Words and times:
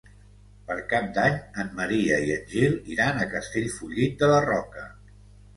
Per 0.69 0.77
Cap 0.93 1.11
d'Any 1.17 1.35
en 1.63 1.69
Maria 1.81 2.17
i 2.29 2.33
en 2.37 2.49
Gil 2.55 2.75
iran 2.95 3.21
a 3.21 3.29
Castellfollit 3.35 4.17
de 4.25 4.31
la 4.33 4.41
Roca. 4.51 4.89